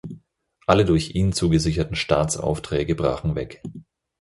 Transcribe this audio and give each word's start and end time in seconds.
Alle 0.65 0.83
durch 0.83 1.11
ihn 1.13 1.31
zugesicherten 1.31 1.95
Staatsaufträge 1.95 2.95
brachen 2.95 3.35
weg. 3.35 3.61